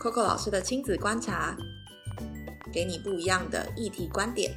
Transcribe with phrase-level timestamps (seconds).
[0.00, 1.54] Coco 老师的亲子观察，
[2.72, 4.50] 给你不一样的议题观点。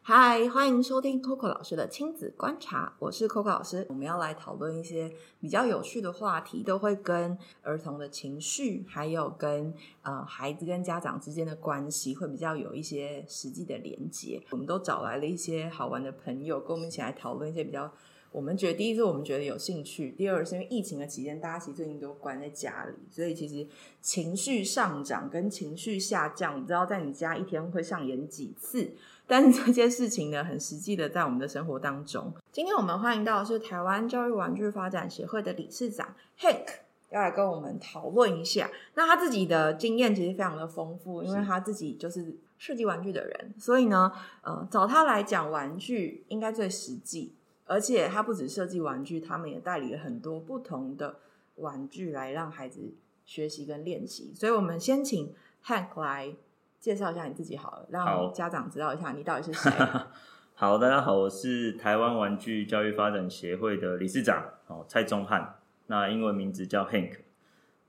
[0.00, 3.84] 嗨，欢迎收听 Coco 老师的亲子观察，我是 Coco 老师。
[3.90, 14.42] 我们要来讨论一些比较有趣的话题，都会跟儿童的情绪，还有跟呃孩子跟家长之间的关系，会比较有一些实际的连接。
[14.52, 17.92] 我们都找来了一些好玩的朋友，跟我们一起来讨论一些比较。
[18.36, 23.66] 我们觉得第一是我们觉得有兴趣，第二是因为疫情的期间，大家其实最近都关在家里，所以其实
[24.02, 28.90] 情绪上涨跟情绪下降，你知道在你家一天会上演几次？
[29.26, 32.30] 但是这件事情呢，很实际的在我们的生活当中。
[32.52, 36.66] 今天我们欢迎到的是台湾教育玩具发展协会的理事长 Hank，
[37.08, 38.70] 要来跟我们讨论一下。
[38.96, 47.32] 那他自己的经验其实非常的丰富，因为他自己就是设计玩具的人，所以呢，呃，找他来讲玩具应该最实际。
[47.66, 51.16] 而且他不止设计玩具，他们也代理了很多不同的
[51.56, 54.32] 玩具来让孩子学习跟练习。
[54.34, 56.34] 所以，我们先请 Hank 来
[56.78, 59.70] 介绍一下你自己好了，让家长知道一下你到底是谁。
[60.54, 65.56] 好，大家好，我是台湾玩具教育发展协会的理事长哦，蔡宗汉。
[65.88, 67.18] 那英文名字叫 Hank。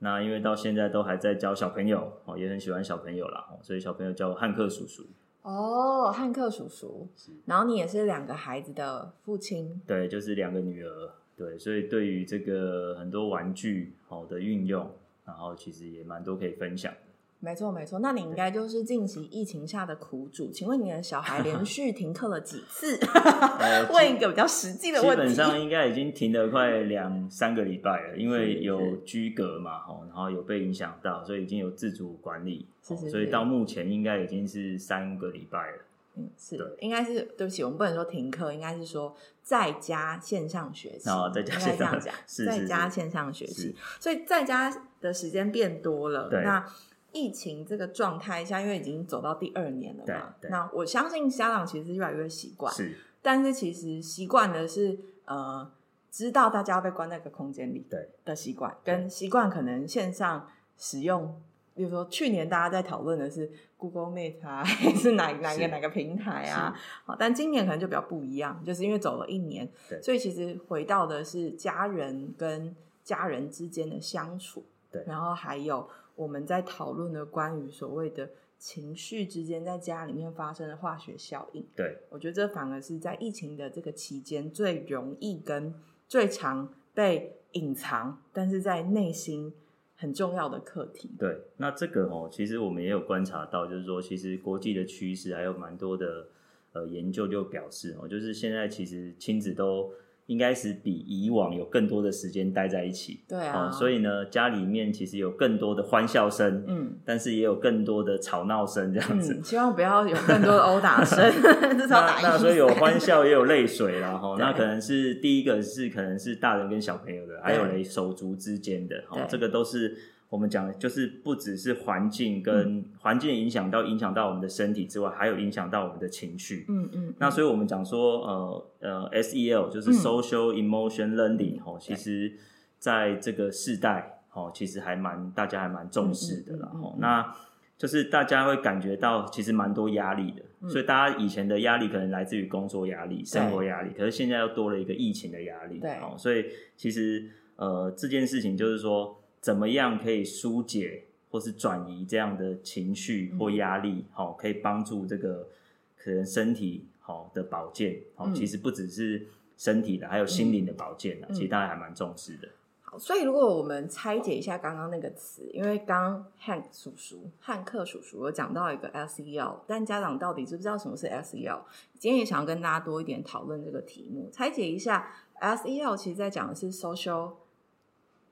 [0.00, 5.06] 那因为到现在都还在教小朋友哦，也很喜欢小朋友啦，所以小朋友叫我汉克叔叔。
[5.42, 7.08] 哦，汉克叔叔，
[7.46, 14.90] 然后你也是两个孩子的父亲，对，就是两个女儿，对，所以对于这个很多玩具好的运用，
[15.24, 16.92] 然后其实也蛮多可以分享。
[17.40, 18.00] 没错，没错。
[18.00, 20.50] 那你应该就是近期疫情下的苦主。
[20.50, 22.98] 请问你的小孩 连续停课了几次？
[23.94, 25.28] 问一个比较实际的问题。
[25.30, 32.66] 基本上应该已经停了快两三个礼拜了，因为有居隔嘛，吼，然后有被影响到，所以已经有自主管理。
[32.82, 33.08] 是是。
[33.08, 35.84] 所以到目前应该已经是三个礼拜了。
[36.16, 36.76] 嗯，是。
[36.80, 41.08] 应该是对不起，我们不能说停课，应该是说在家线上学习。
[41.08, 42.12] 哦，在家线上讲，
[42.44, 43.76] 在家线上学习。
[44.00, 46.28] 所以在家的时间变多了。
[46.42, 46.66] 那
[47.12, 52.72] 疫情这个状态下，因为已经走到第二年了嘛，那我相信家长其实越来越习惯。
[52.72, 55.70] 是，但是其实习惯的是呃，
[56.10, 61.40] 知道大家要被关在一个空间里，对的习惯，跟习惯可能线上使用，
[61.74, 66.74] 比如说去年大家在讨论的是 Google Meet 啊， 还是哪哪个哪个平台啊？
[67.06, 69.66] 好，但今年可能就比较不一样，就是因为走了一年，
[70.02, 75.88] 所以其实回到的是家人跟家人之间的相处，对，然后还有。
[76.18, 85.72] 我们在讨论的关于所谓的情绪之间在家里面发生的化学效应，对我觉得这反而是在疫情的这个期间最容易跟
[86.08, 89.54] 最常被隐藏，但是在内心
[89.94, 91.08] 很重要的课题。
[91.16, 96.26] 对，那这个哦，其实我们也有观察到，就是说，其实国际的趋势还有蛮多的
[96.72, 99.92] 呃研究就表示哦，就是现在其实亲子都。
[100.28, 109.40] 应该是比以往有更多的时间待在一起，对啊，所以呢，家里面其实有更多的欢笑声，嗯，但是也有更多的吵闹声，这样子。
[109.42, 111.18] 希望不要有更多的殴打声，
[111.78, 114.36] 至少打那所以有欢笑也有泪水啦，哈。
[114.38, 119.96] 那可能是第一个是可能是大人跟小朋友的，还有嘞手足之间的，哈，这个都是。
[120.30, 126.66] 我们讲就是不只是环境跟环境影响到影响到我们的身体之外，还有影响到我们的情绪。
[126.68, 127.14] 嗯嗯。
[127.18, 132.34] 那所以我们讲说，呃呃，S E L 就是 Social Emotion Learning 哦，其实
[132.78, 136.70] 在这个世代哦，其实还蛮大家还蛮重视的啦。
[136.74, 137.34] 哦，那
[137.78, 145.78] 就是大家会感觉到其实蛮多压力的，所以大家以前的压力可能来自于工作压力、生活压力，可是现在又多了一个疫情的压力。
[145.78, 145.92] 对。
[145.92, 146.44] 哦，所以
[146.76, 149.17] 其实呃这件事情就是说。
[149.40, 154.04] 怎么样可以疏解或是转移这样的情绪或压力？
[154.12, 155.48] 好，可以帮助这个
[155.96, 158.00] 可能身体好的保健。
[158.16, 159.26] 好，其实不只是
[159.56, 161.28] 身体的，还有心灵的保健呢。
[161.32, 162.48] 其实大家还蛮重视的。
[162.80, 171.60] 好，所以如果我们拆解一下刚刚那个词，因为刚汉叔叔、汉克叔叔有讲到一个 SEL，但家长到底知不知道什么是 SEL？
[171.98, 177.32] 今天也想要跟大家多一点讨论这个题目，拆解一下 SEL，其实在讲的是 social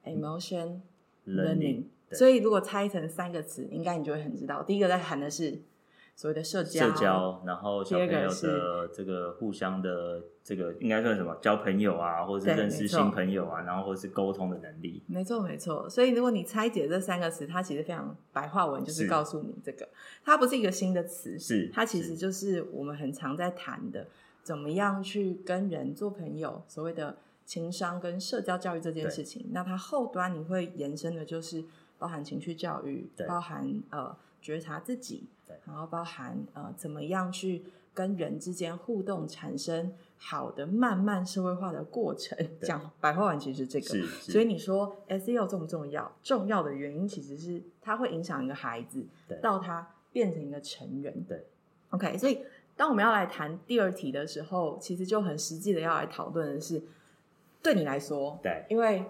[0.05, 0.81] emotion。
[1.27, 4.63] learning，所以如果拆成三个词，应该你就会很知道。
[4.63, 5.61] 第一个在谈的是
[6.15, 11.37] 所谓的社交，社交，然后小朋友的这个互相的这个应该算什么？
[11.43, 15.03] 交朋友啊，或者是认识新朋友啊，然后或者是沟通的能力。
[15.07, 15.89] 没错，没错。
[15.91, 19.89] 所以如果你拆解这三个词，它其实非常白话文，就是告诉你这个，
[20.25, 24.07] 它不是一个新的词，是它其实就是我们很常在谈的，
[24.43, 27.17] 怎么样去跟人做朋友，所谓的。
[27.47, 31.65] 情商跟社交教育这件事情，那它后端你会延伸的，就是
[31.97, 35.29] 包含情绪教育，包含呃觉察自己，
[35.65, 37.63] 然后包含呃怎么样去
[37.95, 42.37] 跟人之间互动，产生好的慢慢社会化的过程。
[42.61, 44.33] 讲白话文其实这个，是。
[44.33, 46.11] 所以你说 SEO 重不重要？
[46.23, 49.07] 重要的原因其实是它会影响一个孩子
[49.41, 51.25] 到他变成一个成人。
[51.29, 51.47] 对
[51.91, 52.19] ，OK。
[52.19, 52.41] 所以
[52.75, 56.83] 当我们要来谈第二题的时候，其实就很实际的要来讨论的是，
[57.67, 59.05] 对你来说，对，因为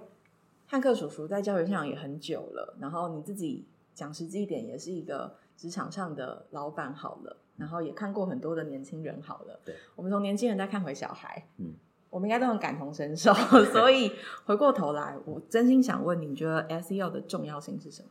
[0.66, 7.36] 汉克叔叔在教育上也很久了，然后你自己讲实际一点，也是一个职场上的老板好了。
[7.58, 11.74] 然后也看过很多的年轻人，好了，对，我们从年轻人再看回小孩，嗯，
[12.08, 13.32] 我们应该都很感同身受。
[13.72, 14.12] 所以
[14.46, 18.08] 回过头来，我真心想问你，觉得 SEO 的重要性是什么？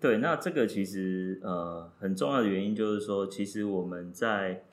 [0.00, 4.64] 对，那这个其实呃很重要的原因就是说，其实我们在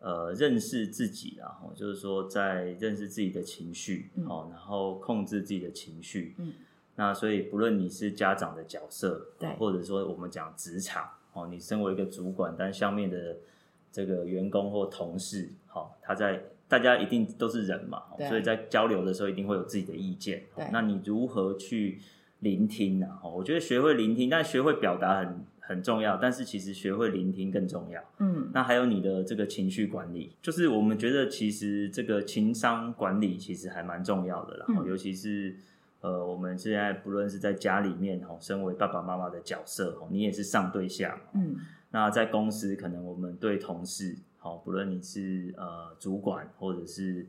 [0.00, 6.52] 呃认识自己然后，就是说在认识自己的情绪哦，然后控制自己的情绪，嗯，
[6.96, 11.08] 那所以不论你是家长的角色，对，或者说我们讲职场。
[11.32, 13.36] 哦，你身为一个主管，但下面的
[13.92, 20.42] 这个员工或同事，好，他在大家一定都是人嘛，所以在交流的时候一定会有自己的意见。
[20.72, 22.00] 那你如何去
[22.40, 23.06] 聆听呢？
[23.22, 28.02] 哦，我觉得学会聆听，但学会表达很很重要，但是其实学会聆听更重要。
[28.18, 35.54] 嗯，那还有你的这个情绪管理，就是我们觉得其实这个情商管理其实还蛮重要的啦，尤其是。
[36.02, 41.20] 呃，我们现在不论是在家里面吼，身为爸爸妈妈的角色吼，你也是上对象。
[41.34, 41.56] 嗯，
[41.90, 47.26] 那在公司可能我们对同事，好，不论你是呃主管或者是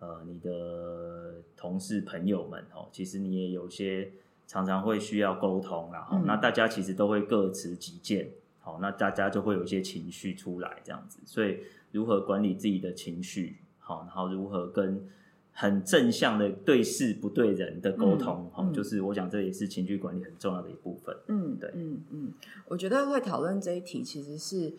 [0.00, 4.12] 呃你的同事朋友们哦，其实你也有些
[4.50, 11.58] 常常会需要沟通，然后那大家其实都会各持己见，好，那大家就会有一些情绪出来这样子，所以
[11.92, 15.08] 如何管理自己的情绪，好，然后如何跟。
[15.52, 21.14] 很正向的对事不对人的沟通，哈，就是我想这也是情绪管理很重要的一部分。
[21.26, 22.32] 嗯，对，嗯嗯，
[22.66, 24.72] 我觉得会讨论这一题，其实是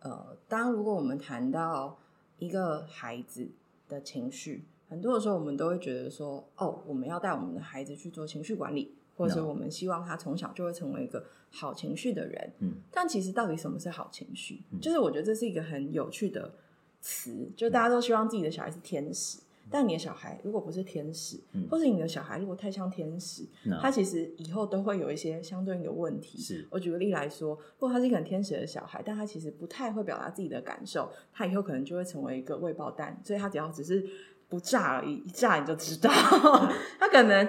[0.00, 1.96] 呃，当如果我们谈到
[2.38, 3.48] 一个孩子
[3.88, 12.52] 的情绪，很多的时候我们都会觉得说，哦，我们要带我们的孩子去做情绪管理，或者我们希望他从小就会成为一个好情绪的人。
[12.60, 14.62] 嗯，但其实到底什么是好情绪？
[14.80, 16.54] 就是我觉得这是一个很有趣的
[17.00, 19.40] 词，就大家都希望自己的小孩是天使。
[19.70, 21.38] 但你的小孩如果不是天使，
[21.70, 23.46] 或是你的小孩如果太像天使，
[23.82, 26.38] 他其实以后都会有一些相对应的问题。
[26.38, 33.20] 是我举个例来说，如果他是一个很天使的小孩，但他其实不太会表达自己的感受，他以后可能就会成为一个未爆弹。
[33.22, 34.02] 所以他只要只是
[34.48, 36.10] 不炸而已，一炸你就知道。
[36.98, 37.46] 他可能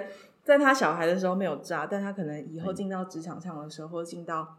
[0.50, 4.56] 在他小孩的时候没有炸，但他可能以后进到职场上的时候，或进到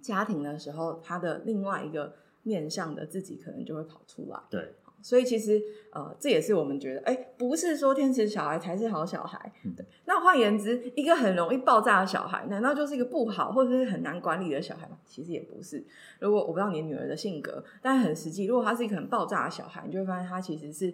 [0.00, 2.14] 家庭的时候，他的另外一个
[2.44, 4.38] 面向的自己可能就会跑出来。
[4.48, 4.74] 对。
[5.02, 5.62] 所以其实，
[5.92, 9.52] 呃，这也是我们觉得，哎，不是说天使小孩才是好小孩。
[9.76, 14.96] 对，那换言之，一个很容易爆炸的小孩，难道就是一个不好或者是很难管理的小孩吗？
[15.04, 15.84] 其实也不是。
[16.20, 20.92] 如果我不知道你女儿的性格，但很实际，如果她是一个很爆炸的小孩，你就会发现她其实是，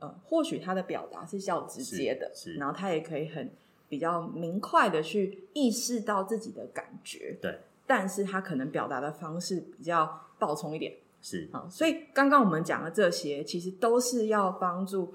[0.00, 3.50] 呃，或许他的表达是较直接的，然后他也可以很
[3.88, 7.36] 比较明快的去意识到自己的感觉。
[7.40, 10.94] 对，但是他可能表达的方式比较暴冲一点。
[11.20, 15.12] 是啊，所以刚刚我们讲的这些，其实都是要帮助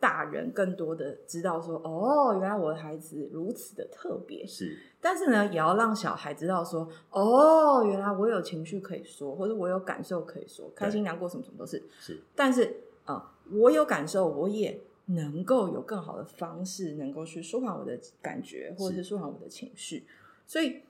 [0.00, 4.46] 大人更多的知道说，哦，原来我的孩子如此的特别。
[4.46, 11.82] 是，但是呢，也要让小孩知道说，哦，原来我有情绪可以说，或者我有感受可以说，开心、难过什么什么都是。
[12.00, 20.06] 是，但是啊，我有感受，我也能够有更好的方式，能够去舒缓我的感觉，或者是舒缓我的情绪。
[20.46, 20.82] 所以，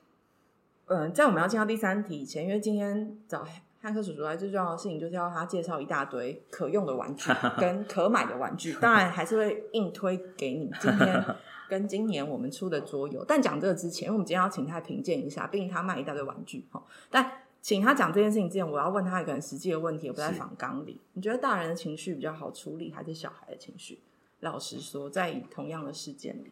[0.85, 3.45] 嗯，在我们要进到第三题以前，因为今天找。
[3.83, 10.71] 汉克叔叔来最重要的事情就是要他介绍一大堆可用的玩具 跟可买的玩具，当然还是会硬推给你。
[10.79, 11.25] 今天
[11.67, 16.79] 跟今年我们出的桌游，但讲这个之前，因为我们今天要请他评鉴一下，毕竟他卖一大堆玩具哈。
[17.09, 17.27] 但
[17.61, 20.99] 请他讲这件事情之前，我要问他一个很实际的问题，我不在访纲里。
[21.13, 23.99] 你觉得大人的情绪比较好处理，还是小孩的情绪？
[24.39, 26.51] 老实说，在同样的事件里，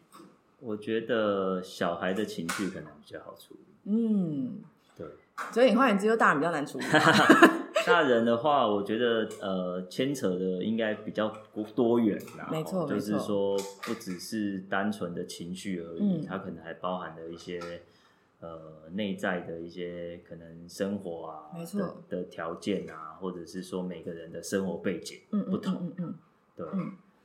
[0.60, 3.60] 我觉得小孩的情绪可能比较好处理。
[3.84, 4.60] 嗯。
[4.96, 5.06] 对
[5.52, 6.84] 所以，换言之，就大人比较难处理。
[7.86, 11.32] 大人的话，我觉得呃，牵扯的应该比较
[11.74, 12.46] 多元啦。
[12.50, 17.58] 没错，就是说，不只是单纯的情绪而已，它可能还包含了一些
[18.40, 25.18] 呃内在的一些可能生活啊，没错的条件啊，或者是说每个人的生活背景
[25.50, 25.74] 不同。
[25.74, 26.14] 嗯嗯，
[26.56, 26.66] 对。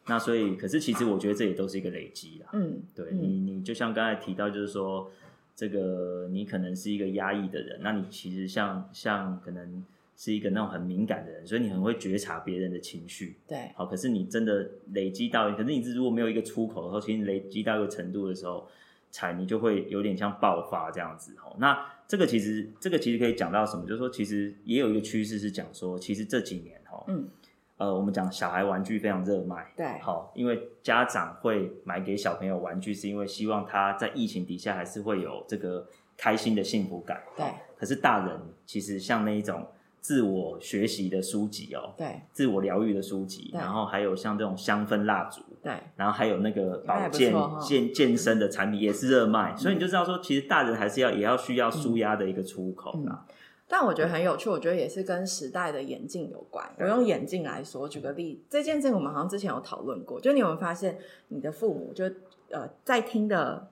[0.07, 2.49] 那所以，可是其实我觉得这也都是一个累积啦。
[2.53, 5.09] 嗯，对你，你就像刚才提到，就是说。
[5.57, 9.81] 这个你可能是一个压抑的人，那你其实像像可能
[10.17, 13.37] 是一个那种很敏感的人，所以你很会觉察别人的情绪。
[13.47, 18.67] 对，好，可是你真的累积到，可是你如果没有一个出口的时候，其实累积到一个程度的时候，
[19.15, 21.33] 才你就会有点像爆发这样子。
[21.41, 23.85] 哦，那这个其实这个其实可以讲到什么？
[23.85, 27.29] 就是说，其实也有一个趋势是讲说，其实这几年哈，嗯，
[27.77, 37.23] 呃，我们讲小孩玩具非常热卖，对，好，因为家长会买给小朋友玩具，是因为希望他在疫情底下还是会有这个开心的幸福感。
[37.37, 37.45] 对，
[37.77, 39.65] 可是大人其实像那一种
[40.01, 53.25] 自我学习的书籍哦，对，自我疗愈的书籍，然后还有像这种香氛蜡烛，对，然后还有那个保健健健身的产品也是热卖，所以你就知道说，其实大人还是要也要需要舒压的一个出口啦。
[53.67, 56.63] 但我觉得很有趣，我觉得也是跟时代的眼镜有关。
[56.77, 62.05] 我用眼镜来说，举个例，这件事情我们好像之前有讨论过，就你有没有发现，你的父母就
[62.51, 63.67] 呃在听的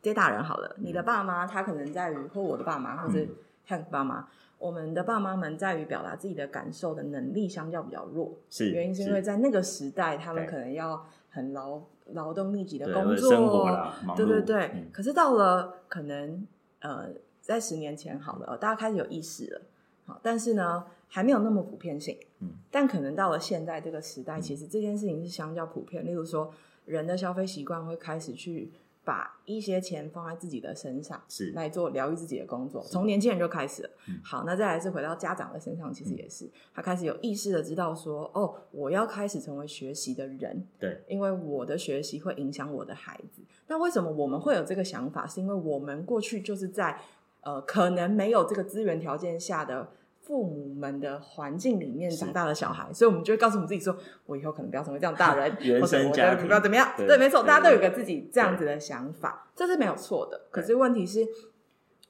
[0.00, 3.28] 这些大人好了，你的爸妈他可能在于，或我的爸妈，或者嗯。
[3.66, 11.02] 看爸妈，我们的爸妈们在于表达自己的感受的能力相较比较弱，是原因是因为在那个时代，他们可能要
[11.34, 16.46] 很劳劳动密集的工作，或者生活啦，对对对，嗯可是到了可能
[16.78, 17.08] 呃，
[17.40, 19.60] 在十年前好了，呃大家开始有意识了，
[20.06, 22.16] 好，但是呢还没有那么普遍性。
[22.40, 26.06] 嗯，但可能到了现在这个时代，其实这件事情是相较普遍。
[26.06, 26.52] 例如说，
[26.84, 28.72] 人的消费习惯会开始去
[29.04, 33.90] 把一些钱放在自己的身上，是来做疗愈自己的工作，从年轻人就开始了。
[34.08, 43.42] 嗯好，那再来是回到家长的身上，其实也是、他开始有意识的知道说，哦，我要开始成为学习的人，对，因为我的学习会影响我的孩子。
[43.66, 45.26] 那为什么我们会有这个想法？
[45.26, 46.98] 是因为我们过去就是在
[47.42, 49.90] 呃可能没有这个资源条件下的。
[50.26, 52.16] 父母们的环境里面是。
[52.16, 56.46] 长大的小孩，所以我们就会告诉我们自己说：“我以后可能不要成为这样大人， 原或者我的生家庭。
[56.46, 60.46] 不要怎么样。”对对，没错，大家都有一个自己这样子的想法，这是没有错的。
[60.50, 61.26] 可是问题是，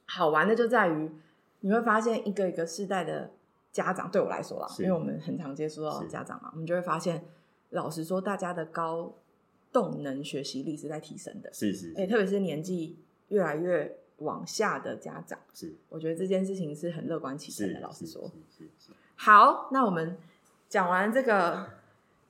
[0.05, 1.11] 好玩的就在于
[1.59, 3.31] 你会发现一个一个世代的
[3.71, 6.07] 家长，对我来说啦，因为我们很常接触到是。
[6.07, 7.25] 家长嘛，我们就会发现，
[7.71, 9.13] 老实说，大家的高
[9.73, 15.73] 动能学习力是在提升的，是是哎、特别是年纪越来越往下的家长，是。
[15.89, 17.79] 我觉得这件事情是很乐观其成的。
[17.79, 18.91] 老实说，是是是。
[19.15, 20.17] 好，那我们
[20.69, 21.67] 讲完这个，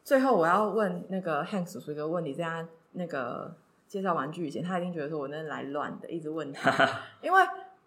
[0.03, 3.55] 最后我要问那个 Hank 叔叔一个问题，在他那个
[3.87, 6.71] 介绍玩具以前，他一定觉得说我那来乱的，一直问他，
[7.21, 7.41] 因为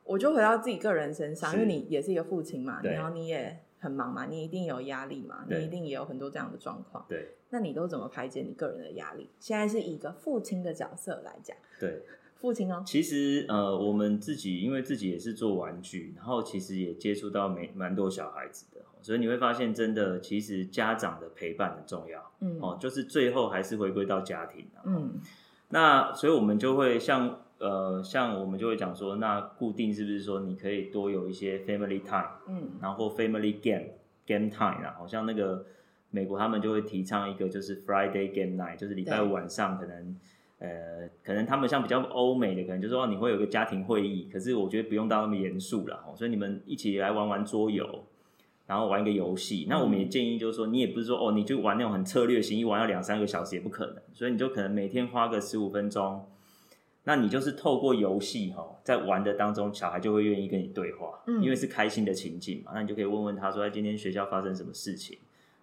[0.05, 7.35] 我就回到自己个人身上，因为你也是一个父亲嘛，然后你也很忙嘛，你一定有压力嘛，你一定也有很多这样的状况，对。
[7.50, 9.31] 那你都怎么排解你个人的压力？
[9.40, 12.02] 现在是以一个父亲的角色来讲，对。
[12.40, 24.83] 父亲哦，其实呃，我们自己因为自己也是做玩具，然后其实也接触到蛮蛮多小孩子的，所以你会发现，真的其实家长的陪伴很重要嗯哦，就是最后还是回归到家庭啊。
[24.85, 25.21] 嗯
[25.71, 33.90] 那所以我们就会像呃，像我们就会讲说，那固定是不是说你可以多有一些 family time，嗯然后 family game
[34.25, 35.66] game time 啊，好像那个
[36.11, 40.16] 美国他们就会提倡一个就是 Friday game night，就是礼拜五晚上可能
[40.59, 48.05] 呃，可能他们像比较欧美的，可能就说哦你会有个家庭会议，可是我觉得不用到那么严肃了哦，所以你们一起来玩玩桌游。
[48.67, 56.27] 然后玩一个游戏，那我们也建议就是说，你也不是说哦，你就玩那种很策略型，一玩要两三个小时也不可能，所以你就可能每天花个十五分钟，
[57.05, 61.43] 那你就是透过游戏哈，在玩的当中，小孩就会愿意跟你对话，嗯。
[61.43, 65.17] 因为是开心的情境嘛，那你就可以问问他说，哎，今天学校发生什么事情，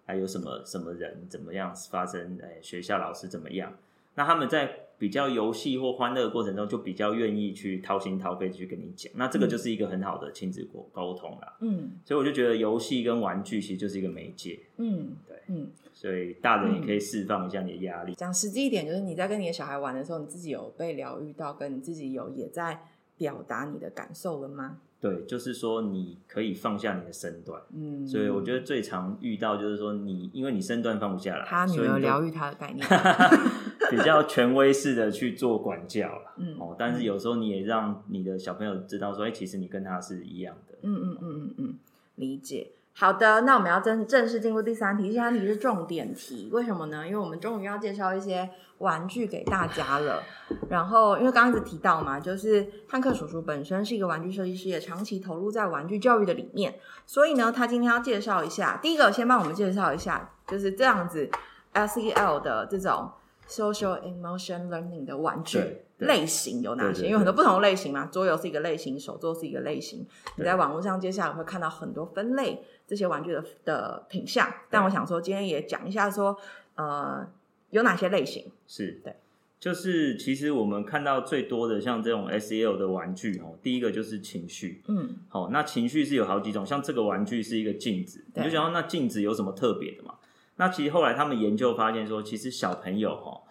[0.04, 3.72] 还有什么什么人怎么样发生，哎，学校老师怎么样？
[4.16, 11.56] 那他们在比较游戏或欢乐的过程中，就比较愿意去掏心掏肺地去跟你讲，那这个就是一个很好的亲子沟沟通啦。
[11.60, 15.70] 嗯所以我就觉得游戏跟玩具其实就是一个媒介，嗯，对嗯。
[15.92, 18.14] 所以大人也可以释放一下你的压力。
[18.14, 22.82] 讲实际一点，就是你在跟你的小孩玩的时候，你自己有被疗愈到，跟你自己有也在
[23.16, 24.80] 表达你的感受了吗？
[25.00, 27.60] 对，就是说你可以放下你的身段。
[27.74, 32.86] 嗯，所以我觉得最常遇到就是说你，因为你身段放不下来，他女儿疗愈他的概念，
[33.90, 36.34] 比较权威式的去做管教啦。
[36.38, 40.78] 嗯哦，但是有时候你也让你的小朋友知道说，哎、其实你跟他是一样的。
[40.82, 41.74] 嗯嗯嗯嗯嗯，
[42.16, 42.72] 理解。
[42.98, 47.06] 好的，那我们要正正式进入第三题，第三题是重点题，为什么呢？
[47.06, 48.48] 因为我们终于要介绍一些
[48.78, 50.22] 玩具给大家了。
[50.70, 56.74] 然后，因为刚刚一直提到嘛，就是汉克叔叔本身是一个玩具设计师，也长期投入在玩具教育的里面，
[57.04, 58.78] 所以呢，他今天要介绍一下。
[58.80, 61.28] 第一个，先帮我们介绍一下，就是这样子
[61.74, 63.10] SEL 的这种
[63.46, 66.88] Social Emotion Learning 的玩具类型有哪些？
[66.88, 70.06] 对对对因为很多不同的类型嘛，桌游是一个类型，手作是一个类型。
[70.36, 76.38] 你在网络上接下来会看到很多分类这些玩具的的品相，但我想说今天也讲一下说，
[76.76, 77.26] 呃，
[77.70, 78.44] 有哪些类型？
[78.66, 79.16] 是，对，
[79.58, 84.82] 就是其实我们看到最多的像这种 SEL 的玩具哦，第一个就是情绪。
[84.86, 90.14] 嗯好、那情绪是有好几种，像这个玩具是一个镜子，你就想到那镜子有什么特别的嘛？
[90.58, 93.42] 那其实后来他们研究发现说，其实小朋友哈、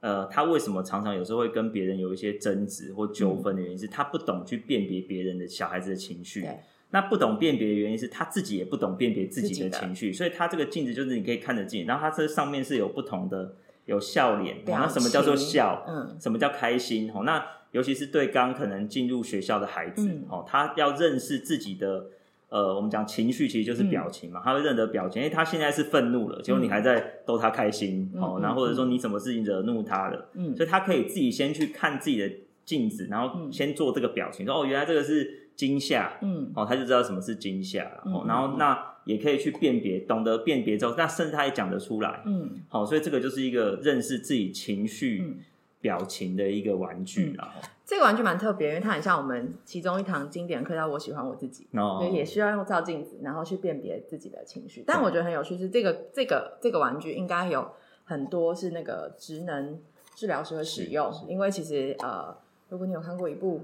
[0.00, 6.48] 呃，他为什么常常有时候会跟别人有一些争执或纠纷的原因是，他不懂去辨别别人的小孩子的情绪。
[6.94, 15.84] 对那不懂辨别的原因是他自己也不懂辨别自己的的情绪，所以他这个镜子就是你可以看得见，然后它这上面是有不同的有笑脸，然后什么叫做笑？
[15.88, 17.10] 嗯什么叫开心？
[17.12, 22.06] 哦，那尤其是对刚可能进入学校的孩子，嗯哦，他要认识自己的。
[22.50, 25.20] 呃，我们讲情绪其实就是表情嘛，他会认得表情。
[25.20, 32.30] 因为他现在是愤怒了，结果你还在逗他开心，哦，然后或者说你什么事情惹怒他了，嗯所以他可以自己先去看自己的
[32.64, 36.50] 镜子，然后嗯先做这个表情，说哦，原来这个是惊吓，嗯。
[36.54, 37.90] 哦，他就知道什么是惊吓
[38.26, 42.22] 然后那也可以去辨别，懂得辨别之后，那甚至他也讲得出来。
[42.26, 42.50] 嗯。
[42.68, 45.36] 好，所以这个就是一个认识自己情绪嗯，
[45.80, 47.52] 表情的一个玩具啦。
[47.86, 51.98] 这个玩具蛮特别，因为它很像我们其中一堂经典课叫“我喜欢我自己”，哦。
[52.00, 54.82] 所以也需要用照镜子，然后去辨别自己的情绪。
[54.86, 57.70] 但我觉得很有趣是，这个这个这个玩具应该有
[58.04, 59.78] 很多是那个职能
[60.14, 62.34] 治疗师会使用因为其实呃，
[62.70, 63.60] 如果你有看过一部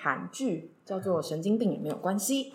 [0.00, 2.50] 韩剧叫做《神经病也没有关系》，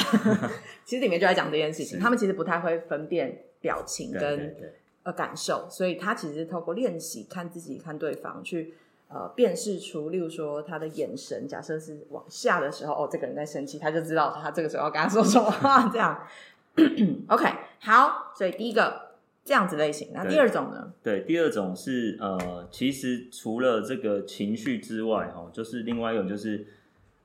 [0.84, 2.00] 其实里面就在讲这件事情。
[2.00, 4.56] 他们其实不太会分辨表情跟
[5.04, 8.74] 呃感受，所以他其实是透过练习看自己、看对方去
[9.10, 16.28] 呃辨识出，例如说他的眼神，假设是往下的时候，哦，这个人在生气，他就知道他这个时候要跟他说什么话，这样。
[17.30, 17.46] OK，
[17.80, 19.12] 好，所以第一个
[19.46, 20.92] 这样子类型，那第二种呢？
[21.02, 26.66] 对，第二种是呃，其实除了这个情绪之外，哦，就是另外一种就是，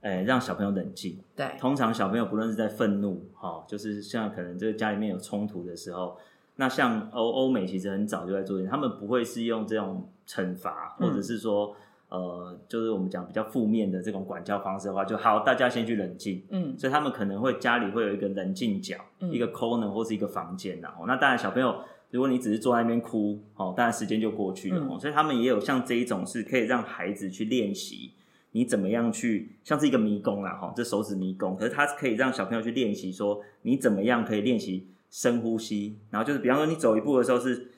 [0.00, 1.19] 呃，让小朋友冷静。
[1.37, 6.16] 对，通常小朋友不论是在愤怒，哈、就是像可能这个家里面有冲突的时候，
[6.57, 11.75] 那像欧欧美其实很早就在做他们不会是用这种惩罚，嗯或者是说，
[12.09, 16.42] 呃，就是我们讲比较负面的这种管教方式的话，就好，大家先去冷静。
[16.50, 21.75] 嗯所以他们可能会家里会有一个冷静角，嗯一个 corner 或是一个房间然后那当然小朋友，
[22.11, 24.99] 如果你只是坐在那边哭，哦，当然时间就过去了。
[24.99, 28.12] 所以他们也有像这一种是可以让孩子去练习
[28.52, 37.71] 你怎么样去，像是一个迷宫啦，哈、这手指迷宫，可是它可以让小朋友去练习说你怎么样可以练习深呼吸，然后就是比方说你走一步的时候是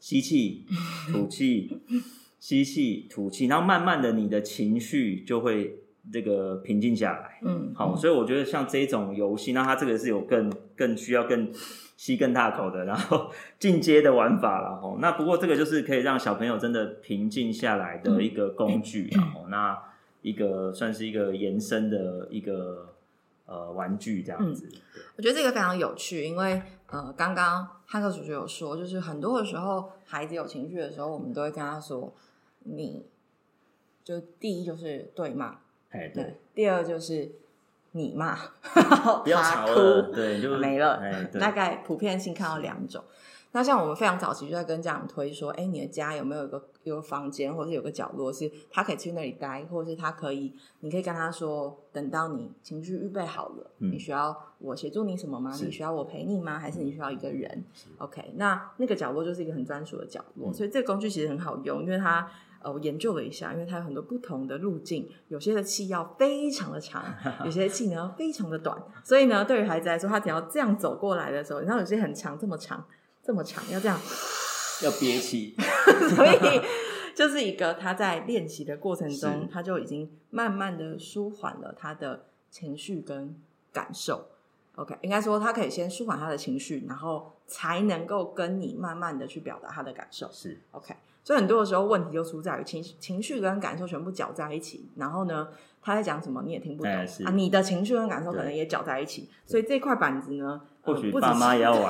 [0.00, 0.66] 吸气、
[1.10, 1.80] 吐气、
[2.38, 5.78] 吸气、吐气，然后慢慢的你的情绪就会
[6.12, 7.38] 这个平静下来。
[7.42, 11.50] 嗯，好，所以我觉得像这种游戏，那它这个是有更更需要更
[11.96, 14.98] 吸更大口的，然后 进阶的玩法了吼。
[15.00, 19.78] 那不过这个就是可以让小朋友真的平静下来的一个工具然后 那
[20.22, 22.94] 一个算是一个延伸的一个
[23.46, 24.68] 呃玩具这样子。
[25.16, 32.12] 我觉得这个非常有趣，因为呃，刚刚汉克主角有说，就是很多的时候，孩子有情绪的时候，我们都会跟他说，
[32.60, 33.04] 你
[34.02, 35.58] 就第一就是对骂，
[35.90, 37.30] 哎，对，对，第二就是
[37.92, 38.36] 你骂，
[39.22, 39.66] 不要吵
[40.12, 41.02] 对，就 没了。
[41.38, 43.04] 大概普遍性看到两种。
[43.52, 55.56] 那像我们非常早期就在跟家长推说，哎，你的家有没有一个有个房间，或者有个角落是他可以去那里待，或者是他可以，你可以跟他说，等到你情绪预备好了，嗯你需要我协助你什么吗？
[55.62, 56.58] 你需要我陪你吗？
[56.58, 57.64] 还是你需要一个人
[57.98, 62.28] ？OK，那那个角落就是一个很专属的角落，嗯所以这个工具其实很好用，因为它。
[62.64, 67.04] 呃，我研究了一下，因为它有很多不同的路径，有些的气要非常的长，
[67.44, 72.86] 有些气呢非常的短，所以呢，对于孩子来说，他只要这样走过来的时候，你知道有些很长，这么长，
[73.20, 73.98] 这么长，要这样，
[74.82, 75.54] 要憋气，
[76.14, 76.60] 所以
[77.14, 83.34] 就是一个他在练习的过程中，他就已经慢慢的舒缓了他的情绪跟
[83.72, 84.28] 感受。
[84.76, 90.28] OK，应该说他可以先舒缓他的情绪，然后才能够跟你慢慢的去表达他的感受。
[90.32, 90.58] 是。
[90.70, 95.48] OK，所以很多的时候问题就出在于情情绪跟感受全部搅在一起，然后呢，
[95.82, 101.88] 他在讲什么你也听不懂、哎啊，你的情绪跟感受可能也搅在一起，所以这块板子呢，呃或许爸妈也要玩，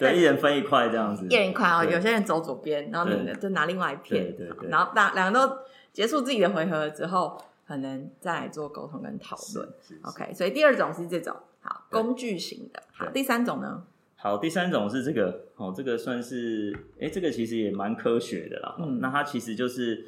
[0.00, 4.68] 对，一人分一块这样子，一人一块哦，有些人走左边，然后你对就拿另外一片，对对对。
[4.68, 5.56] 然后大两个都
[5.92, 9.68] 结束自己的回合之后，可能再来做沟通跟讨论。
[10.02, 11.34] OK，所以第二种是这种
[11.64, 13.82] 好工具型的，好，第三种呢？
[14.16, 18.76] 好，第三种是这个，哦，这个算是，哎，这个其实也蛮科学的啦。
[18.78, 20.04] 嗯那它其实就是，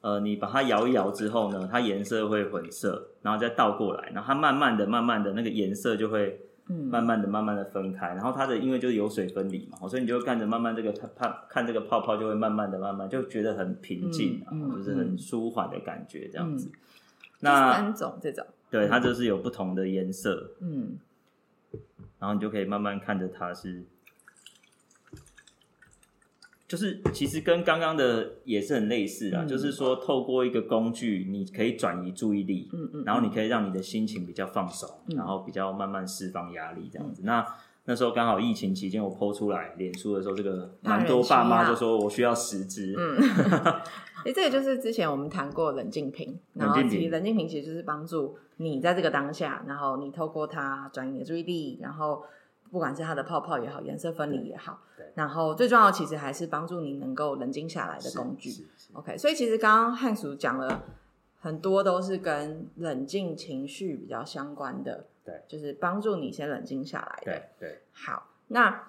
[0.00, 16.68] 呃，你把它摇一摇之后呢，它颜色会混色，然后再倒过来，然后它慢慢的、慢慢的那个颜色就会嗯，慢慢的、慢慢的分开，然后它的因为就是有水分离嘛，所以你就会看着慢慢这个泡看这个泡泡就会慢慢的、慢慢就觉得很平静、啊，嗯嗯就是很舒缓的感觉这样子。
[16.68, 16.74] 第
[17.40, 20.98] 那三种这种，对它就是有不同的颜色，嗯。
[22.18, 23.82] 然后你就可以慢慢看着它是，
[26.68, 37.22] 就是其实跟刚刚的也是很类似啊，嗯就是说透过一个工具，你可以转移注意力，嗯嗯，然后你可以让你的心情比较放松，嗯然后比较慢慢释放压力这样子。
[37.24, 37.42] 那
[37.86, 43.16] 那时候刚好疫情期间，我剖出来脸书的时候，这个蛮多爸妈就说我需要十支，嗯
[44.24, 52.22] 哎，这个就是之前我们谈过冷静瓶，然后其实冷静瓶其实就是帮助你在这个当下，然后你透过它转移你的注意力，然后
[52.70, 54.80] 不管是它的泡泡也好，颜色分离也好，
[55.14, 58.66] 然后最重要其实还是帮助你能够冷静下来的工具。
[58.92, 60.82] OK，所以其实刚刚汉叔讲了
[61.38, 67.42] 很多都是跟冷静情绪比较相关的，对，就是帮助你先冷静下来的。
[67.58, 68.88] 对，好，那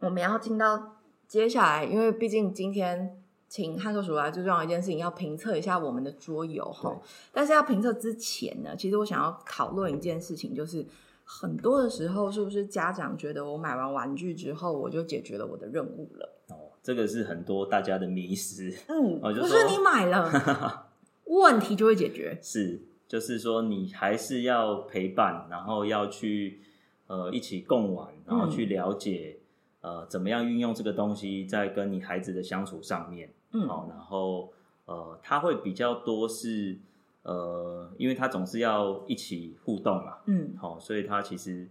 [0.00, 3.22] 我们要进到接下来，因为毕竟今天。
[3.48, 7.00] 请汉克叔来最重要一件事情，要评测一下我们的桌游哈。
[7.32, 10.84] 但是要评测之前呢，其实我想要讨论一件事情，就是
[11.24, 16.34] 很多的时候，是不是家长觉得我买完玩具之后，我就解决了我的任务了？
[16.48, 18.70] 哦，这个是很多大家的迷失。
[18.86, 20.86] 嗯，不是你买了，
[21.24, 22.38] 问题就会解决。
[22.42, 26.60] 是，就是说你还是要陪伴，然后要去
[27.06, 29.38] 呃一起共玩，然后去了解
[29.80, 33.30] 呃怎么样运用这个东西在跟你孩子的相处上面。
[33.52, 34.52] 嗯，好，然后
[34.84, 36.78] 呃，他会比较多是
[37.22, 41.66] 呃，因为他总是要一起互动嘛，嗯，好，所以他其实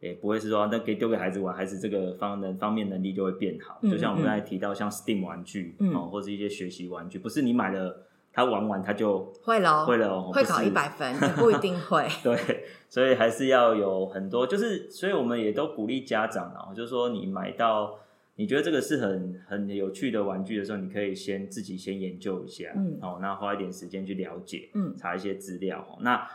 [0.00, 3.78] 也不会是说那给丢给孩子玩，孩子这个方能方面能力就会变好。
[3.82, 12.06] 就像我们刚才提到，像 STEAM 玩具，哦，或者一些学习玩具，不是你买了他玩完他就会了，会了，会考一百分，不一定会。
[12.22, 17.98] 对，所以还是要有很多，就是所以我们也都鼓励家长啊，就是说你买到。
[18.36, 26.26] 你觉得这个是很很有趣的玩具的时候，你可以先自己先研究一下，嗯，哦，那花一点时间去了解，嗯，查一些资料，那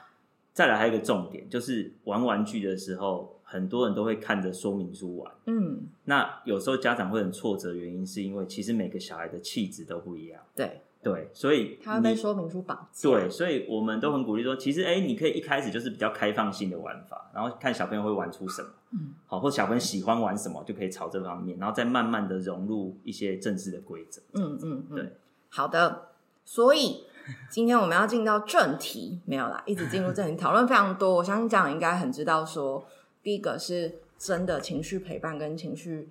[0.53, 10.81] 再来还有一个重点，就是玩玩具的时候，很多人都会看着说明书玩，嗯，那有时候家长会很挫折，原因是因为其实每个小孩的气质都不一样，对。
[11.01, 24.21] 对，所以他被说明书绑对，所以我们都很鼓励说，其实哎，你可以一开始就是比较开放性的玩法，然后看小朋友会玩出什么，嗯，好，或小朋友喜欢玩什么，就可以朝这方面，然后再慢慢的融入一些正式的规则。
[24.33, 25.13] 嗯嗯，对，
[25.49, 26.09] 好的。
[26.43, 27.03] 所以
[27.49, 31.15] 今天我们要进到正题，没有啦，一直进入正题， 讨论非常多。
[31.15, 32.85] 我相信家长应该很知道，说
[33.21, 36.09] 第一个是真的情绪陪伴跟情绪。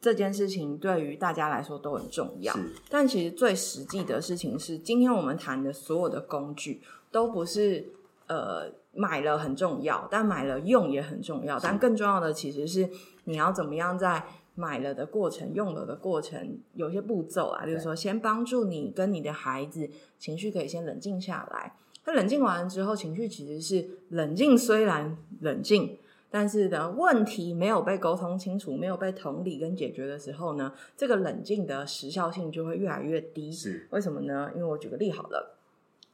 [0.00, 2.54] 这件事情对于大家来说都很重要，
[2.88, 6.80] 但其实最实际的事情是，今天我们谈的所有的工具
[7.10, 7.84] 都不是
[8.28, 11.58] 呃买了很重要，但买了用也很重要。
[11.58, 12.88] 但更重要的其实是
[13.24, 21.74] 你要怎么样在买了的过程、用了的过程有些步骤啊，就是说先帮助你跟你的孩子情绪可以先冷静下来。
[22.04, 25.98] 那冷静完了之后，情绪其实是冷静，虽然冷静。
[26.30, 33.52] 但是呢，问题没有被沟通清楚，没有被同理跟解决的时候呢，这个冷静的时效性就会越来越低。
[33.52, 34.50] 是为什么呢？
[34.54, 35.55] 因为我举个例好了，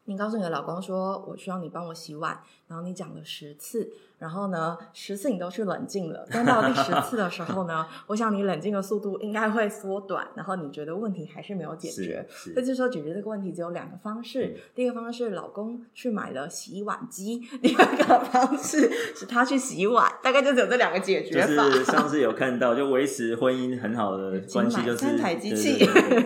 [0.05, 3.93] 你告诉你的老公说，我需要你帮我洗碗，然后你讲了十次。
[4.19, 10.25] 然后呢，十次你都去冷静了，但到第十次的时候呢， 我想你冷静的速度应该会缩短。
[10.37, 20.09] 然后你觉得问题还是没有解决，这就是说解决这个问题只有两个方式：第一个方式，老公去买了洗碗机；第二个方式是他去洗碗。
[20.23, 21.65] 大概就只有这两个解决法。
[21.65, 25.85] 就是上次有看到，就维持婚姻很好的关系，就是三台机器，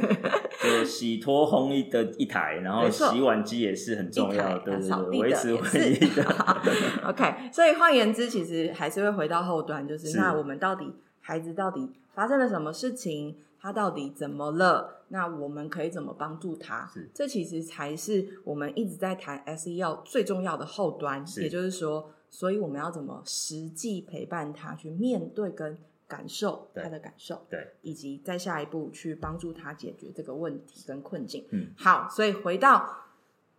[0.66, 4.72] 就洗脱烘一的一台，然后洗碗机也是很重要的，
[5.11, 7.09] 维持婚姻的。
[7.09, 7.76] OK，所以。
[7.76, 15.02] 换言之，其实还是会回到后端，就是那我们到底孩子到底发生了什么事情，他到底怎么了？
[15.09, 16.90] 那我们可以怎么帮助他？
[17.12, 21.22] 这其实才是我们一直在谈 SEL 最重要的后端。
[21.37, 25.76] 也就是说，所以我们要怎么实际陪伴他去面对跟
[26.08, 31.44] 感受他的感受，对，以及在下一步去帮助他解决这个问题跟困境。
[31.50, 33.02] 嗯，好，所以回到。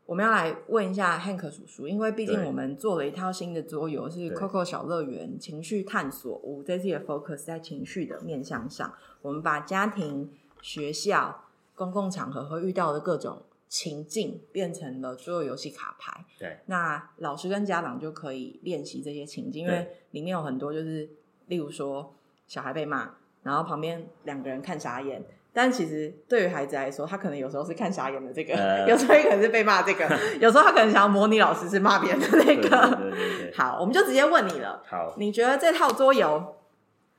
[0.05, 6.63] 我们要来问一下 Hank 叔叔，因为毕竟我们做了一套新的桌游，是 Coco 小乐园情绪探索屋。
[6.63, 10.31] 这次也 focus 在情绪的面向上，我们把家庭、
[10.61, 11.43] 学校、
[11.75, 16.25] 公共场合会遇到的各种情境变成了桌游游戏卡牌。
[16.39, 21.09] 对，那老师跟家长就可以练习这些情境，因为里面有很多就是，
[21.47, 22.15] 例如说
[22.47, 23.11] 小孩被骂，
[23.43, 25.23] 然后旁边两个人看傻眼。
[25.53, 28.53] 但其实对于孩子来说，他可能有时候是看傻眼的这个，
[28.87, 30.07] 有时候也可能是被骂这个，
[30.39, 32.99] 有时候他可能想要模拟老师是骂别人的那个。
[33.57, 34.83] 好，我们就直接问你了。
[34.87, 36.57] 好，你觉得这套桌游，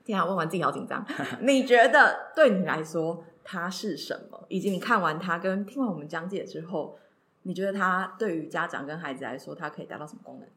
[0.05, 1.05] 天啊，问完自己好紧张。
[1.41, 4.45] 你觉得对你来说它是什么？
[4.47, 6.97] 以及你看完它跟听完我们讲解之后，
[7.43, 10.47] 你觉得它对于家长跟孩子来说，它可以达到什么功能？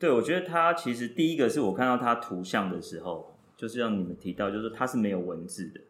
[0.00, 5.80] 对，我觉得它其实第一个是我看到它图像的时候，就是让你们提到，就是它是没有文字的。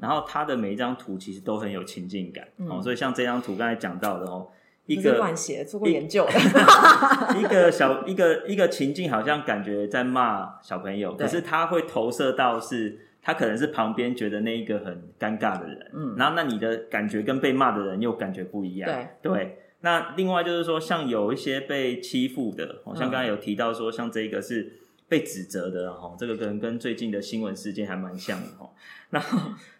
[0.00, 4.48] 然后它的每一张图其实都很有情境感哦，所以像这张图刚才讲到的哦，
[4.86, 6.26] 一个乱写做过研究，
[7.38, 18.90] 一个小一个一个情境好像感觉在骂小朋友，可是他会投射到是他可能是旁边觉得那一个很尴尬的人，嗯，然后那你的感觉跟被骂的人又感觉不一样，
[19.22, 19.58] 对对。
[19.82, 24.72] 那另外就是说，像有一些被欺负的，像刚才有提到说，像这个是
[25.12, 28.70] 被指责的哈，这个可能跟最近的新闻事件还蛮像的哈。
[29.10, 29.22] 那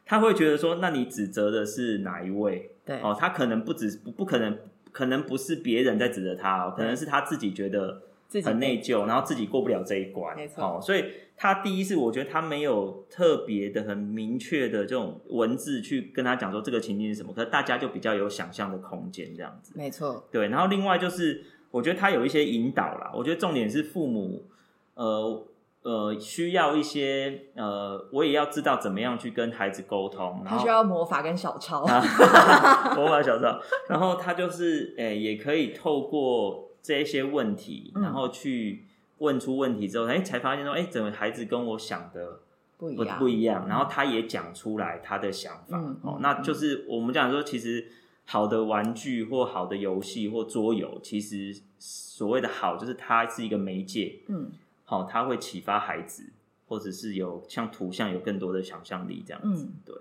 [0.05, 2.71] 他会觉得说，那你指责的是哪一位？
[2.85, 4.59] 对哦，他可能不止不不可能，
[4.93, 8.03] 可能不是别人在指责他哦，可能是他自己觉得。
[8.43, 10.81] 很内疚，然后自己过不了这一关，没错。
[10.81, 11.05] 所以
[11.37, 19.75] 他第一是我觉得他没有特别的很明确的这种文字去跟他讲说这个情境是什么，可是大家就比较有想象的空间这样子。
[19.77, 20.49] 没错，对。
[20.49, 24.47] 然后另外就是我觉得他有一些引导啦，我觉得重点是父母，
[24.95, 25.45] 呃
[25.83, 30.43] 呃，需要一些呃，我也要知道怎么样去跟孩子沟通。
[30.47, 31.81] 他需要魔法跟小抄，
[32.97, 33.61] 魔法小抄。
[33.89, 36.69] 然后他就是诶，也可以透过。
[36.85, 38.85] 这一些问题，然后去
[39.19, 42.41] 问出问题之后，哎，才发现说，哎，怎么孩子跟我想的
[42.77, 43.69] 不一样，不一样。
[43.69, 47.87] 然后他也讲出来他的想法，哦，那就是我们讲说，其实
[48.25, 54.51] 好的玩具或好的游戏或桌游，其实所谓的好，就是它是一个媒介，嗯，
[54.93, 56.25] 好，它会启发孩子，
[56.69, 59.97] 或者是有像图像有更多的想象力这样子，对。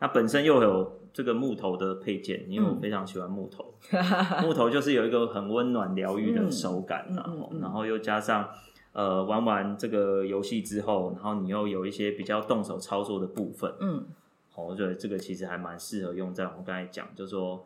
[0.00, 3.72] 那本身又有这个木头的配件，因为我非常喜欢木头。
[4.42, 8.48] 木头就是有一个很温暖疗愈的手感，然后然后又加上
[8.92, 14.04] 呃玩完这个游戏之后，然后你又有一些比较动手操作的部分，嗯，
[14.56, 17.64] 我觉得这个其实还蛮适合用在我们刚才讲，就说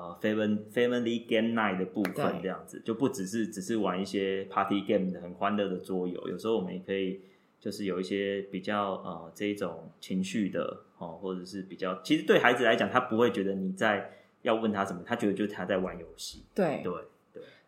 [0.00, 7.20] 呃 family family game night 的部分这样子，就不只是只是玩一些 party game 的很欢乐的桌游，有时候我们也可以。
[7.60, 14.10] 就是有一些比较呃这一种情绪的哦，或者是比较，其实对孩子来讲，他不会觉得你在
[14.40, 16.42] 要问他什么，他觉得就是他在玩游戏。
[16.54, 17.02] 对对对，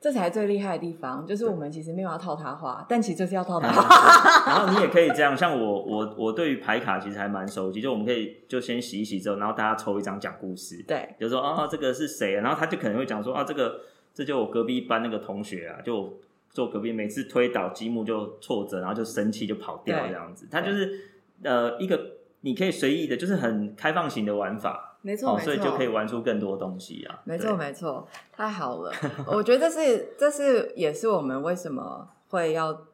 [0.02, 3.82] 这才最厉害的地方，就是我们其实没有要套他话，但其实就是要套他话。
[4.50, 10.82] 然后你也可以这样，像我我我对于牌卡其实还蛮熟悉，就我们可以就先洗一洗之后，然后大家抽一张讲故事。
[10.86, 13.80] 对，比如说啊这个是谁，然后他就可能会讲说啊这个
[14.12, 16.18] 这就我隔壁班那个同学啊，就。
[16.54, 20.46] 坐隔壁，每次推倒积木就挫折，然后就生气就跑掉这样子。
[20.50, 21.00] 他就是
[21.42, 21.98] 呃一个
[22.42, 27.20] 你可以随意的，就是很开放型的玩法，没错，所以就可以玩出更多东西啊。
[27.24, 28.92] 没错，没错，太好了。
[29.26, 32.86] 我觉得这是这是也是我们为什么会要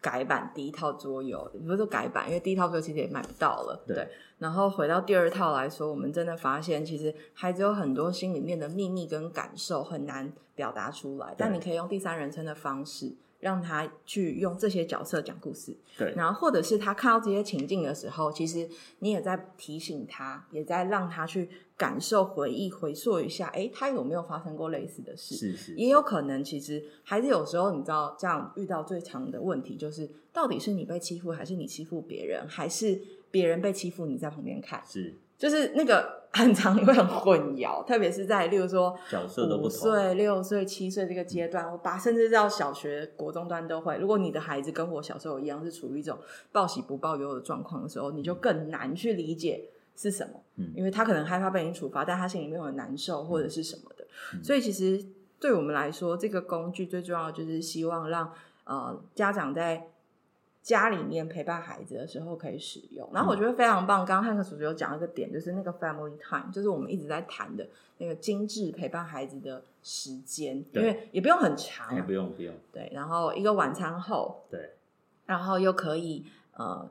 [0.00, 3.82] 改版第一套桌游，不是说改版，因为第一套桌游其实也买不到了。
[3.86, 4.06] 对。
[4.38, 15.76] 然后回到第二套来说，我们真的发现，其实孩子有很多心里面的秘密跟感受很难表达出来，但你可以用第三人称的方式，让他去用这些角色讲故事。
[15.98, 18.66] 对，然后或者是他看到这些情境的时候，其实
[19.00, 25.34] 你也在提醒他，也在让他去感受、回忆、回溯一下，哎，他有没有发生过类似的事？
[25.34, 33.00] 是是，也有可能，其实孩子有时候你知道，这样遇到最长的问题就是，到底是你被欺负，还是你欺负别人，还是？
[33.34, 43.96] 别人被欺负，你在旁边看，是就是那个很长，你会很混淆， 特别是在例如说角色都不同，岁、六岁、七岁这个阶段，我把甚至到小学、国中端都会。
[43.98, 46.18] 如果你的孩子跟我小时候一样，是处于一种
[46.50, 49.64] 报喜不报忧的状况的时候，你就更难去理解
[49.96, 54.04] 是什么，嗯，因为他可能害怕被你处罚，但他心里面很难受或者是什么的。
[54.42, 55.00] 所以其实
[55.38, 58.32] 对我们来说，这个工具最重要就是希望让
[58.64, 59.88] 呃家长在。
[60.64, 63.98] 家里面陪伴孩子的时候可以使用，然后我觉得非常棒。
[63.98, 72.54] 刚刚汉克叔叔有讲一个点，就是那个 family time，就是我们一直在谈的那个精致陪伴孩子的时间，因为也不用很长，也不用不用。
[72.72, 74.70] 对，然后一个晚餐后，对，
[75.26, 76.24] 然后又可以
[76.54, 76.90] 呃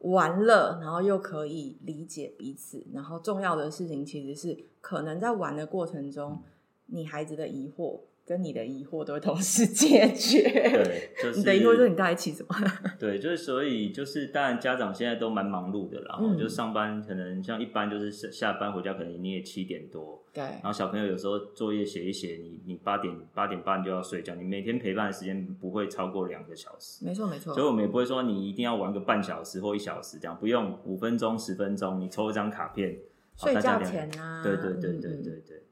[0.00, 6.42] 玩乐，然后又可以理解彼此，然后重要的事情其实是可能在玩的过程中，
[6.86, 8.00] 你孩子的疑惑。
[8.24, 10.42] 跟你的疑惑都会同时解决。
[10.42, 12.54] 对， 就是你的疑惑就是你在一起什么？
[12.98, 32.96] 对，就是所以就是，当然家长现在都蛮忙碌的啦，嗯，就上班可能像一般就是下下班回家可能你也七点多，对，然后小朋友有时候作业写一写，你你八点八点半就要睡觉，你每天陪伴的时间不会超过两个小时，没错没错，所以我们也不会说你一定要玩个半小时或一小时这样，不用五分钟十分钟，你抽一张卡片，
[33.36, 35.62] 睡觉前啊，对对对对对对。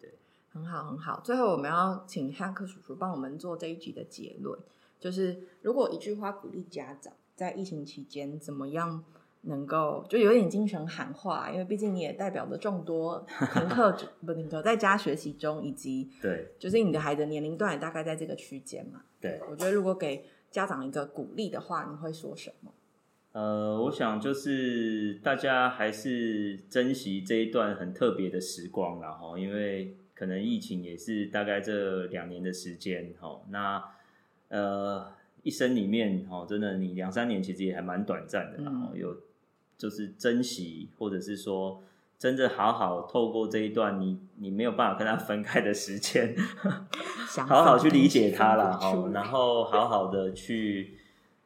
[0.53, 1.21] 很好，很好。
[1.25, 4.59] 最后，我们要请汉克叔叔帮我们做这一集的结论，
[4.99, 9.05] 就是如果一句话鼓励家长在疫情期间怎么样
[9.43, 19.03] 能够就有点精神喊话，因为毕竟你也代表了众多 停课不停课在家学习中，以及对，就是你的孩子年龄段也大概在这个区间嘛。
[19.21, 22.73] 对，我觉得如果给家长一个鼓励的话，你会说什么？
[23.33, 29.97] 呃，我想就是大家还是珍惜这一段很特别的时光，然后因为。
[30.21, 33.83] 可能疫情也是大概这两年的时间，哈，那
[34.49, 35.11] 呃
[35.43, 39.17] 一生里面，哈，真的你两三年其实也还蛮短暂的，然后有
[39.79, 41.83] 就是珍惜，或者是说
[42.19, 46.37] 真的好好透过这一段你你没有办法跟他分开的时间，
[47.49, 50.99] 好好去理解他了哦，然后好好的去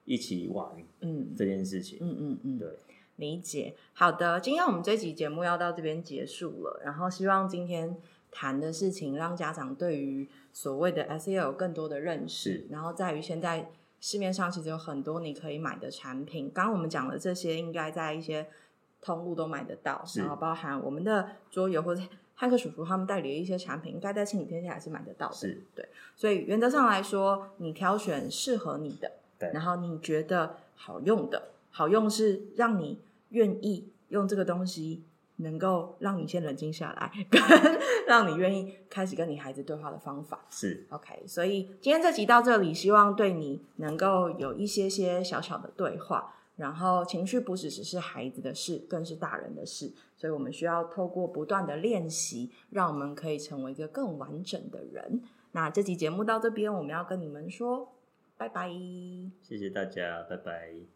[0.04, 0.66] 一起玩，
[1.02, 2.68] 嗯，这件事情，嗯嗯嗯，对。
[3.16, 6.80] 理解，好的，今天我们这集节目要到这边结束了。
[6.84, 7.96] 然后希望今天
[8.34, 12.66] 谈的事情，让家长对于所谓的 SEL 有更多的认识。
[12.68, 13.70] 然后在于现在
[14.00, 16.50] 市面上其实有很多你可以买的产品。
[16.52, 18.48] 刚刚我们讲的这些，应该在一些
[19.00, 20.04] 通路都买得到。
[20.16, 22.02] 然后包含我们的桌游或者
[22.34, 25.34] 汉克叔叔他们代理的一些产品，应该在亲子天下还是买得到的。
[25.34, 31.50] 是对，所以原则上来说，你挑选适合你的，对，然后你觉得好用的。
[31.70, 35.02] 好用是让你愿意用这个东西，
[35.36, 37.42] 能够让你先冷静下来， 跟
[38.06, 41.22] 让你愿意开始跟你孩子对话的方法是 OK。
[41.26, 46.34] 所以今天这集到这里，希望对你能够有一些些小小的对话。
[46.56, 49.92] 然后情绪不只只是孩子的事，更是大人的事。
[50.16, 55.20] 所以我们需要透过不断的练习，让我们可以成为一个更完整的人。
[55.50, 57.92] 那这集节目到这边，我们要跟你们说
[58.36, 58.70] 拜拜，
[59.42, 60.93] 谢谢大家，拜拜。